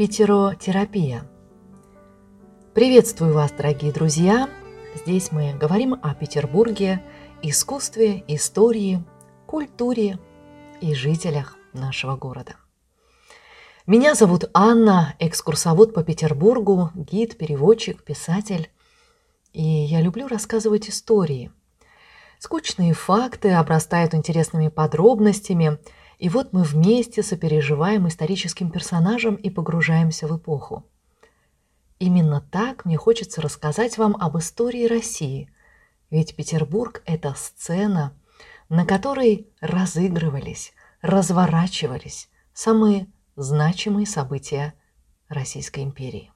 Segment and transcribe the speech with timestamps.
[0.00, 1.28] Питеротерапия.
[2.72, 4.48] Приветствую вас, дорогие друзья!
[4.94, 7.04] Здесь мы говорим о Петербурге,
[7.42, 9.04] искусстве, истории,
[9.46, 10.18] культуре
[10.80, 12.56] и жителях нашего города.
[13.86, 18.70] Меня зовут Анна, экскурсовод по Петербургу, гид, переводчик, писатель.
[19.52, 21.52] И я люблю рассказывать истории.
[22.38, 25.78] Скучные факты обрастают интересными подробностями–
[26.20, 30.84] и вот мы вместе сопереживаем историческим персонажам и погружаемся в эпоху.
[31.98, 35.50] Именно так мне хочется рассказать вам об истории России,
[36.10, 38.12] ведь Петербург– это сцена,
[38.68, 43.06] на которой разыгрывались, разворачивались самые
[43.36, 44.74] значимые события
[45.30, 46.30] Российской империи.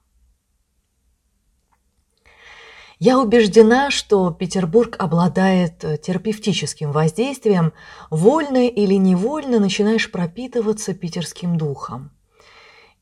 [2.99, 7.73] Я убеждена, что Петербург обладает э, терапевтическим воздействием,
[8.09, 12.11] вольно или невольно начинаешь пропитываться питерским духом.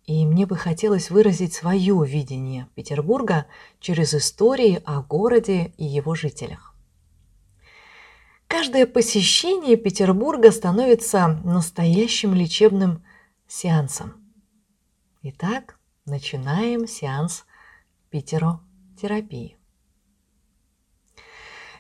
[0.05, 3.45] И мне бы хотелось выразить свое видение Петербурга
[3.79, 6.73] через истории о городе и его жителях.
[8.47, 13.03] Каждое посещение Петербурга становится настоящим лечебным
[13.47, 14.13] сеансом.
[15.21, 17.45] Итак, начинаем сеанс
[18.09, 19.57] питеротерапии.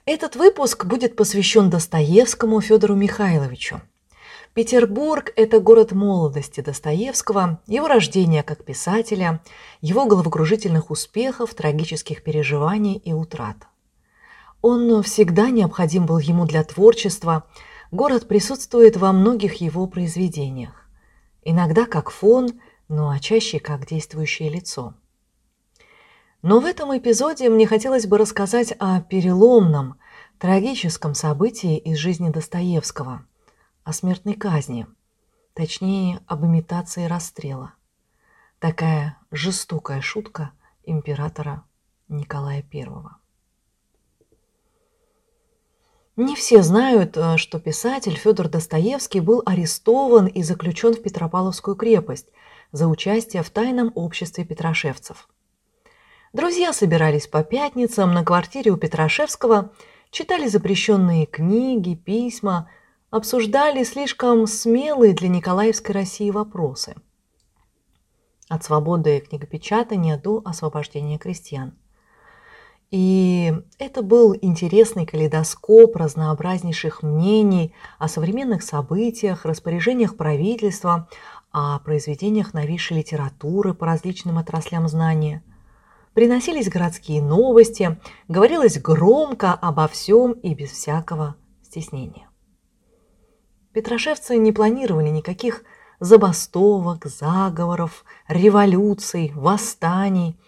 [0.05, 3.79] Этот выпуск будет посвящен Достоевскому Федору Михайловичу.
[4.53, 9.41] Петербург– это город молодости Достоевского, его рождения как писателя,
[9.79, 13.55] его головокружительных успехов, трагических переживаний и утрат.
[14.61, 17.45] Он всегда необходим был ему для творчества,
[17.91, 20.89] город присутствует во многих его произведениях.
[21.43, 22.59] Иногда как фон,
[22.89, 24.95] но а чаще как действующее лицо–
[26.43, 29.95] но в этом эпизоде мне хотелось бы рассказать о переломном,
[30.37, 33.25] трагическом событии из жизни Достоевского,
[33.85, 34.85] о смертной казни,
[35.53, 37.75] точнее, об имитации расстрела.
[38.59, 40.51] Такая жестокая шутка
[40.83, 41.63] императора
[42.09, 42.87] Николая I.
[46.17, 52.27] Не все знают, э, что писатель Федор Достоевский был арестован и заключен в Петропавловскую крепость
[52.73, 55.29] за участие в тайном обществе петрошевцев–
[56.33, 59.71] Друзья собирались по пятницам на квартире у Петрашевского,
[60.09, 62.71] читали запрещенные книги, письма,
[63.11, 66.95] обсуждали слишком смелые для Николаевской России вопросы.
[68.49, 71.75] От свободы книгопечатания до освобождения крестьян.
[72.89, 81.07] И это был интересный калейдоскоп разнообразнейших мнений о современных событиях, распоряжениях правительства,
[81.51, 85.43] о произведениях новейшей литературы по различным отраслям знания–
[86.13, 92.29] приносились городские новости, говорилось громко обо всем и без всякого стеснения.
[93.73, 95.63] Петрошевцы не планировали никаких
[95.99, 100.39] забастовок, заговоров, революций, восстаний.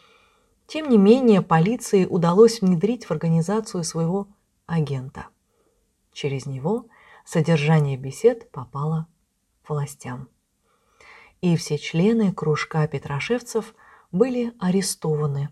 [0.68, 4.28] Тем не менее, полиции удалось внедрить в организацию своего
[4.68, 5.28] агента.
[6.12, 6.86] Через него
[7.26, 9.08] содержание бесед попало
[9.68, 10.30] властям.
[11.42, 13.76] И все члены кружка петрошевцев
[14.12, 15.50] были арестованы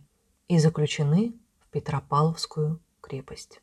[0.47, 3.61] и заключены в Петропавловскую крепость.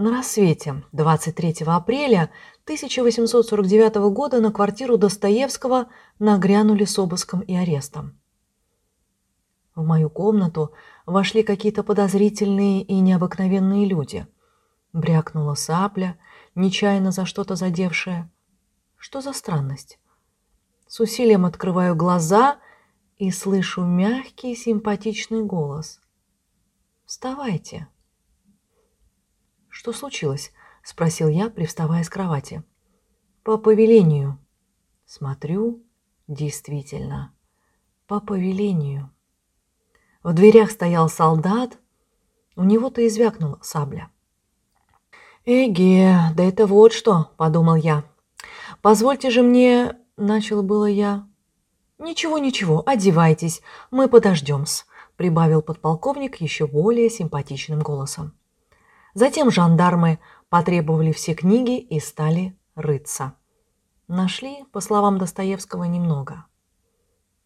[0.00, 2.30] На рассвете 23 апреля
[2.64, 5.88] 1849 года на квартиру Достоевского
[6.18, 8.18] нагрянули с обыском и арестом.
[9.74, 10.72] В мою комнату
[11.04, 14.26] вошли какие-то подозрительные и необыкновенные люди.
[14.94, 16.18] Брякнула сапля,
[16.54, 18.32] нечаянно за что-то задевшая.
[18.96, 19.99] Что за странность?
[20.90, 22.58] С усилием открываю глаза—
[23.20, 26.00] и слышу мягкий симпатичный голос.
[27.04, 27.86] «Вставайте!»
[29.68, 30.52] «Что случилось?»—
[30.82, 32.62] спросил я, привставая с кровати.
[33.42, 34.38] «По повелению».
[35.04, 35.84] Смотрю,
[36.28, 37.34] действительно,
[38.06, 39.10] по повелению.
[40.22, 41.78] В дверях стоял солдат,
[42.56, 44.10] у него-то извякнула сабля.
[45.44, 48.02] «Эге, да это вот что!»— подумал я.
[48.80, 51.26] «Позвольте же мне...»— начал было я.
[51.98, 54.86] «Ничего, ничего, одевайтесь, мы подождем-с»,
[55.16, 58.32] прибавил подполковник еще более симпатичным голосом.
[59.12, 60.18] Затем жандармы
[60.48, 63.34] потребовали все книги и стали рыться.
[64.08, 66.46] Нашли, по словам Достоевского, немного.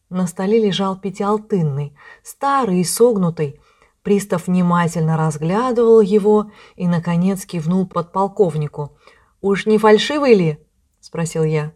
[0.08, 3.60] На столе лежал пятиалтынный, старый и согнутый.
[4.02, 8.96] Пристав внимательно разглядывал его и, наконец, кивнул подполковнику.
[9.40, 10.58] «Уж не фальшивый ли?»–
[11.00, 11.72] спросил я.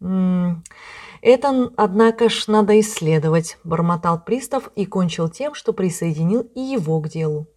[0.00, 0.62] «М -м,
[1.22, 7.08] это, однако ж, надо исследовать, бормотал пристав и кончил тем, что присоединил и его к
[7.08, 7.48] делу.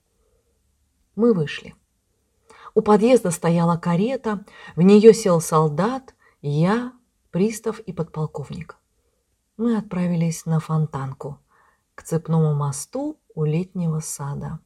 [1.15, 1.75] Мы вышли.
[2.73, 4.45] У подъезда стояла карета,
[4.75, 6.93] в нее сел солдат, я,
[7.31, 8.77] пристав и подполковник.
[9.57, 11.39] Мы отправились на Фонтанку,
[11.93, 14.59] к цепному мосту у летнего сада.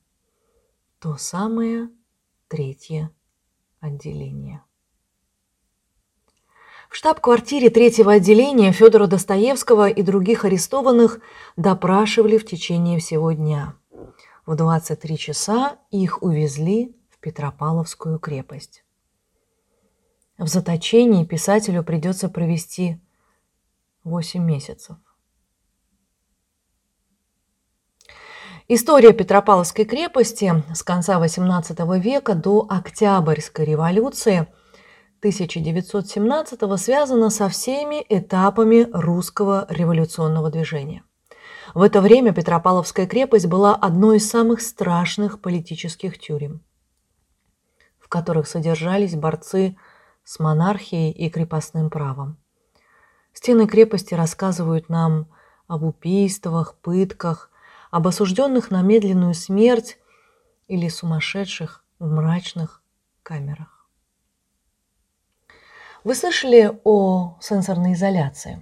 [1.00, 1.90] То самое
[2.48, 3.12] третье
[3.80, 4.62] отделение.
[6.94, 11.22] В штаб-квартире третьего отделения Федора Достоевского и других арестованных
[11.56, 13.74] допрашивали в течение всего дня.
[14.45, 18.84] В 23 часа их увезли в Петропавловскую крепость.
[20.38, 23.01] В заточении писателю придется провести
[24.04, 24.98] 8 месяцев.
[28.68, 34.48] История Петропавловской крепости с конца XVIII века до Октябрьской революции
[35.24, 41.06] 1917 связана со всеми этапами русского революционного движения.
[41.74, 46.62] В это время Петропавловская крепость была одной из самых страшных политических тюрем,
[48.00, 49.78] в которых содержались борцы
[50.25, 52.38] с монархией и крепостным правом.
[53.31, 55.31] Стены крепости рассказывают нам
[55.68, 57.50] об убийствах, пытках,
[57.92, 60.00] об осужденных на медленную смерть
[60.68, 62.84] или сумасшедших в мрачных
[63.24, 63.73] камерах.
[66.03, 68.61] Вы слышали о сенсорной изоляции?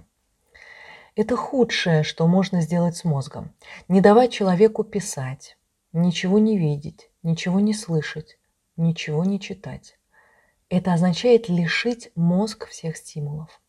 [1.16, 3.52] Это худшее, что можно сделать с мозгом.
[3.88, 5.58] Не давать человеку писать,
[5.92, 8.38] ничего не видеть, ничего не слышать,
[8.76, 9.98] ничего не читать.
[10.68, 13.60] Это означает лишить мозг всех стимулов.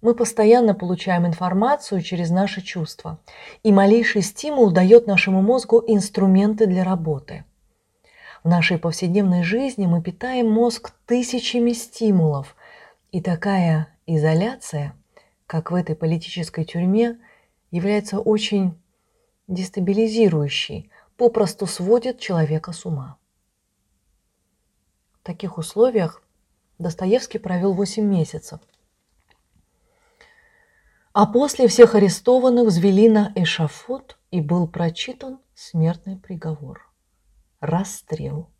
[0.00, 3.20] Мы постоянно получаем информацию через наши чувства,
[3.62, 7.44] и малейший стимул дает нашему мозгу инструменты для работы.
[8.44, 12.56] В нашей повседневной жизни мы питаем мозг тысячами стимулов,
[13.10, 14.94] и такая изоляция,
[15.46, 17.18] как в этой политической тюрьме,
[17.70, 18.78] является очень
[19.48, 23.16] дестабилизирующей, попросту сводит человека с ума.
[25.22, 26.22] В таких условиях
[26.78, 28.60] Достоевский провел 8 месяцев.
[31.14, 36.86] А после всех арестованных взвели на эшафот и был прочитан смертный приговор–
[37.64, 38.50] расстрел.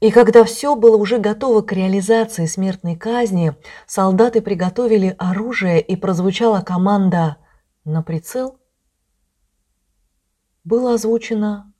[0.00, 3.54] И когда все было уже готово к реализации смертной казни,
[3.86, 7.36] солдаты приготовили оружие и прозвучала команда
[7.84, 8.58] «на прицел»,
[10.64, 11.72] было озвучено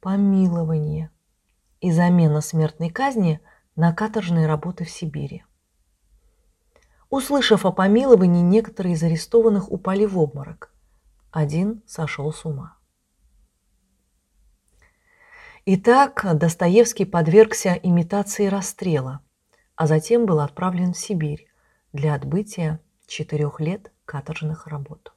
[0.00, 1.10] помилование–
[1.80, 3.40] и замена смертной казни
[3.76, 5.44] на каторжные работы в Сибири.
[7.08, 10.72] Услышав о помиловании, некоторые из арестованных упали в обморок.
[11.32, 12.76] Один сошел с ума.
[15.66, 19.20] Итак, Достоевский подвергся имитации расстрела,
[19.76, 21.46] а затем был отправлен в Сибирь
[21.92, 25.12] для отбытия четырех лет каторжных работ.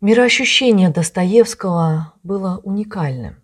[0.00, 3.42] Мироощущение Достоевского было уникальным.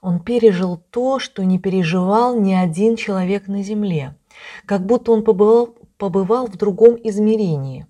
[0.00, 4.16] Он пережил то, что не переживал ни один человек на Земле,
[4.64, 7.86] как будто он побывал, побывал в другом измерении,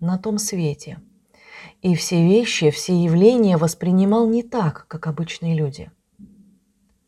[0.00, 1.00] на том свете.
[1.82, 5.90] И все вещи, все явления воспринимал не так, как обычные люди.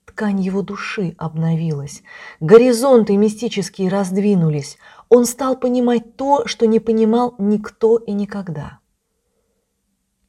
[0.04, 2.02] Ткань его души обновилась,
[2.40, 8.80] горизонты мистические раздвинулись, он стал понимать то, что не понимал никто и никогда–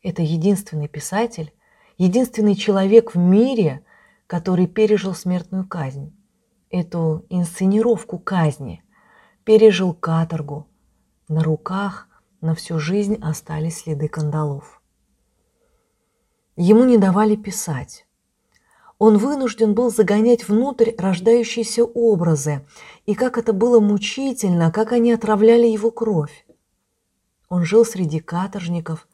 [0.01, 1.53] это единственный писатель,
[1.97, 3.83] единственный человек в мире,
[4.27, 6.15] который пережил смертную казнь,
[6.69, 8.83] эту инсценировку казни,
[9.43, 10.67] пережил каторгу.
[11.27, 12.07] На руках
[12.41, 14.81] на всю жизнь остались следы кандалов.
[16.55, 18.05] Ему не давали писать.
[18.97, 22.65] Он вынужден был загонять внутрь рождающиеся образы,
[23.05, 26.45] и как это было мучительно, как они отравляли его кровь.
[27.47, 29.07] Он жил среди каторжников,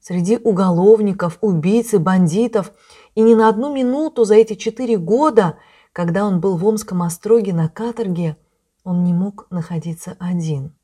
[0.00, 2.72] среди уголовников, убийц и бандитов.
[3.14, 5.58] И ни на одну минуту за эти четыре года,
[5.92, 8.36] когда он был в Омском остроге на каторге,
[8.84, 10.74] он не мог находиться один.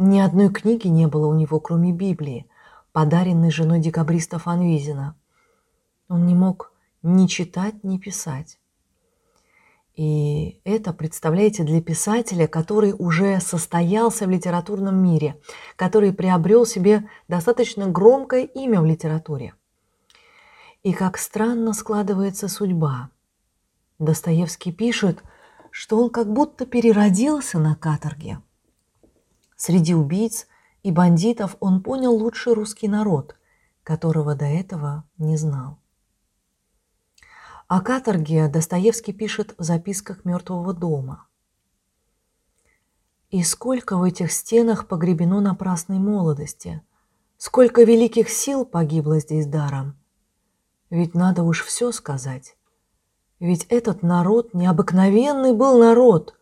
[0.00, 2.46] Ни одной книги не было у него, кроме Библии,
[2.92, 5.16] подаренной женой декабриста Фанвизина.
[6.08, 8.60] Он не мог ни читать, ни писать.
[9.96, 15.40] И это, представляете, для писателя, который уже состоялся в литературном мире,
[15.74, 19.54] который приобрел себе достаточно громкое имя в литературе.
[20.84, 23.10] И как странно складывается судьба.
[23.98, 25.24] Достоевский пишет,
[25.72, 28.38] что он как будто переродился на каторге.
[29.58, 30.46] Среди убийц
[30.84, 33.34] и бандитов он понял лучший русский народ,
[33.82, 35.78] которого до этого не знал.
[37.66, 41.26] О каторге Достоевский пишет в записках мертвого дома.
[43.30, 46.80] И сколько в этих стенах погребено напрасной молодости,
[47.36, 49.98] сколько великих сил погибло здесь даром.
[50.88, 52.56] Ведь надо уж все сказать.
[53.40, 56.38] Ведь этот народ необыкновенный был народ.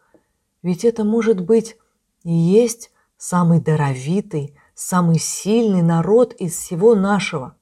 [0.62, 1.78] Ведь это может быть
[2.22, 2.90] и есть
[3.26, 7.56] самый даровитый, самый сильный народ из всего нашего.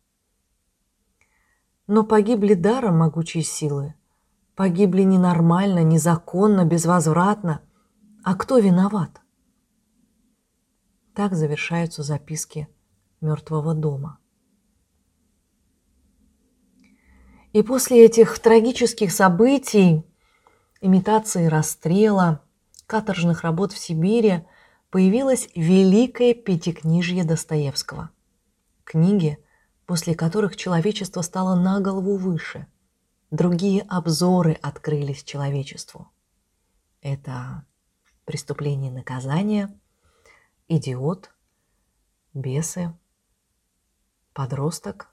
[1.87, 3.94] Но погибли даром могучие силы.
[4.56, 7.62] Погибли ненормально, незаконно, безвозвратно.
[8.23, 9.23] А кто виноват?
[11.14, 12.68] Так завершаются записки
[13.23, 14.18] мертвого дома.
[17.54, 20.04] И после этих трагических событий,
[20.83, 22.42] имитации расстрела,
[22.87, 24.44] каторжных работ в Сибири,
[24.94, 28.10] появилось Великое Пятикнижье Достоевского.
[28.84, 29.44] Книги,
[29.86, 32.68] после которых человечество стало на голову выше.
[33.32, 36.12] Другие обзоры открылись человечеству.
[37.00, 37.66] Это
[38.24, 39.76] «Преступление и наказание»,
[40.68, 41.32] «Идиот»,
[42.32, 42.96] «Бесы»,
[44.32, 45.08] «Подросток»,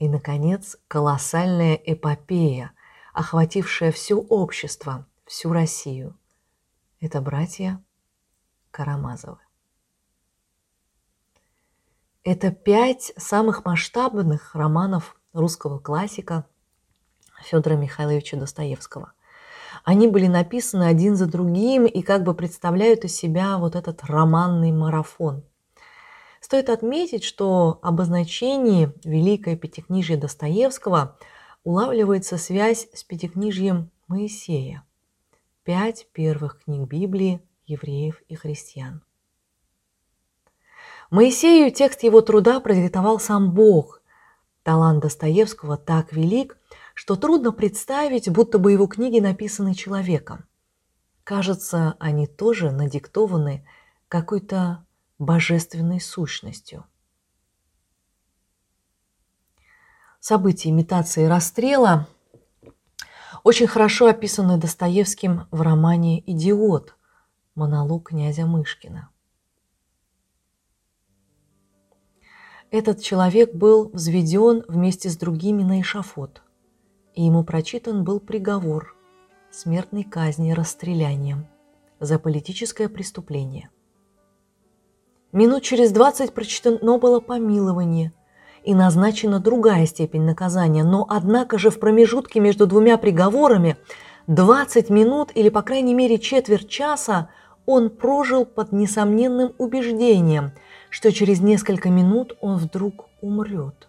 [0.00, 2.72] и, наконец, колоссальная эпопея,
[3.14, 6.18] охватившая все общество, всю Россию.
[6.98, 7.80] Это братья
[8.78, 9.38] Карамазовы.
[12.22, 16.46] Это пять самых масштабных романов русского классика
[17.42, 19.14] Федора Михайловича Достоевского.
[19.82, 24.70] Они были написаны один за другим и как бы представляют из себя вот этот романный
[24.70, 25.44] марафон–
[26.40, 31.18] Стоит отметить, что обозначение Великое Пятикнижье Достоевского
[31.64, 34.84] улавливается связь с Пятикнижьем Моисея.
[35.64, 39.02] Пять первых книг Библии евреев и христиан.
[41.10, 44.02] Моисею текст его труда продиктовал сам Бог.
[44.62, 46.58] Талант Достоевского так велик,
[46.94, 50.44] что трудно представить, будто бы его книги написаны человеком.
[51.24, 53.66] Кажется, они тоже надиктованы
[54.08, 54.84] какой-то
[55.18, 56.84] божественной сущностью.
[60.20, 62.06] События имитации расстрела
[63.44, 66.97] очень хорошо описаны Достоевским в романе «Идиот»
[67.58, 69.10] монолог князя Мышкина.
[72.70, 76.42] Этот человек был взведен вместе с другими на эшафот,
[77.14, 78.96] и ему прочитан был приговор
[79.50, 81.46] смертной казни расстрелянием
[82.00, 83.68] за политическое преступление–
[85.32, 88.12] Минут через двадцать прочтено было помилование
[88.64, 93.76] и назначена другая степень наказания, но однако же в промежутке между двумя приговорами
[94.26, 97.28] 20 минут или, по крайней мере, четверть часа
[97.68, 100.50] он прожил под несомненным убеждением,
[100.90, 103.88] что через несколько минут он вдруг умрет.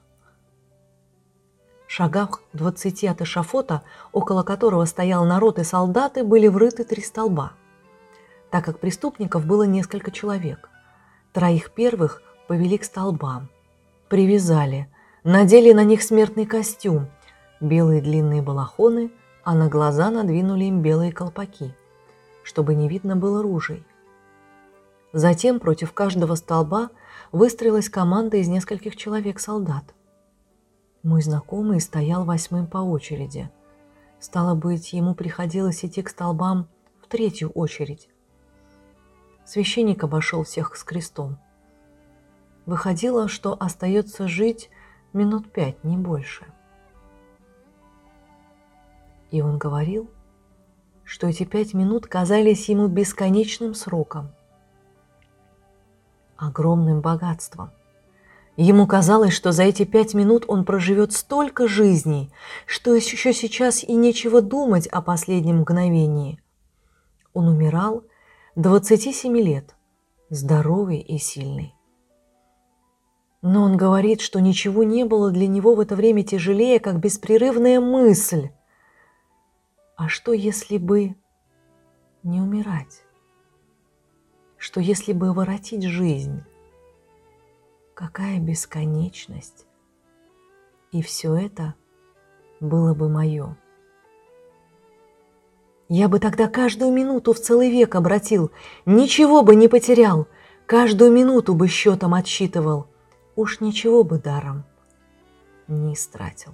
[1.87, 3.81] В шагах двадцати от эшафота,
[4.11, 7.53] около которого стоял народ и солдаты, были врыты три столба,
[8.51, 10.69] так как преступников было несколько человек–
[11.31, 13.49] Троих первых повели к столбам,
[14.07, 14.87] привязали,
[15.23, 17.07] надели на них смертный костюм,
[17.61, 19.11] белые длинные балахоны,
[19.43, 21.75] а на глаза надвинули им белые колпаки,
[22.49, 23.85] чтобы не видно было ружей.
[25.13, 26.89] Затем против каждого столба
[27.31, 29.83] выстроилась команда из нескольких человек-солдат.
[31.03, 33.51] Мой знакомый стоял восьмым по очереди.
[34.19, 36.67] Стало быть, ему приходилось идти к столбам
[37.03, 38.09] в третью очередь.
[39.45, 41.37] Священник обошел всех с крестом.
[42.65, 44.71] Выходило, что остается жить
[45.13, 46.47] минут пять, не больше.
[49.29, 50.09] И он говорил,
[51.09, 54.29] что эти пять минут казались ему бесконечным сроком,
[56.37, 57.71] огромным богатством.
[58.57, 62.31] Ему казалось, что за эти пять минут он проживет столько жизней,
[62.67, 66.39] что еще сейчас и нечего думать о последнем мгновении.
[67.33, 68.03] Он умирал
[68.55, 69.75] 27 лет,
[70.29, 71.73] здоровый и сильный.
[73.41, 77.79] Но он говорит, что ничего не было для него в это время тяжелее, как беспрерывная
[77.79, 78.49] мысль.
[79.99, 81.17] А что, если бы
[82.23, 83.03] не умирать?
[84.55, 86.41] Что, если бы воротить жизнь?
[87.95, 89.65] Какая бесконечность!
[90.93, 91.75] И все это
[92.61, 93.57] было бы мое.
[95.89, 98.51] Я бы тогда каждую минуту в целый век обратил,
[98.85, 100.29] ничего бы не потерял,
[100.65, 102.87] каждую минуту бы счетом отсчитывал,
[103.35, 104.63] уж ничего бы даром
[105.67, 106.53] не истратил.